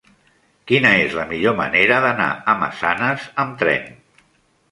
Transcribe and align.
Quina 0.69 0.93
és 1.01 1.17
la 1.17 1.25
millor 1.33 1.53
manera 1.59 1.99
d'anar 2.05 2.29
a 2.53 2.55
Massanes 2.63 3.27
amb 3.45 3.57
tren? 3.63 3.85